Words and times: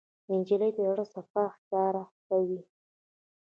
نجلۍ 0.33 0.71
د 0.75 0.79
زړه 0.91 1.05
صفا 1.13 1.43
ښکاره 1.55 2.03
کوي. 2.27 2.61